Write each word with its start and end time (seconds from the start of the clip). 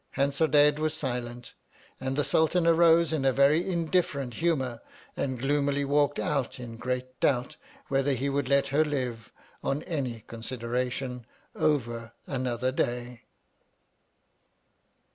Hansardadade 0.17 0.79
was 0.79 0.95
silent, 0.95 1.53
and 1.99 2.15
the 2.15 2.23
Sultan 2.23 2.65
arose 2.65 3.13
in 3.13 3.23
a 3.23 3.31
very 3.31 3.69
indifferent 3.71 4.33
humour 4.33 4.81
and 5.15 5.37
gloomily 5.37 5.85
walked 5.85 6.17
out— 6.17 6.59
in 6.59 6.75
great 6.77 7.19
doubt 7.19 7.55
whether 7.87 8.13
he 8.13 8.27
would 8.27 8.49
let 8.49 8.69
her 8.69 8.83
live, 8.83 9.31
on 9.63 9.83
any 9.83 10.21
con 10.21 10.41
sideration, 10.41 11.23
over 11.55 12.13
another 12.27 12.71
day. 12.71 13.25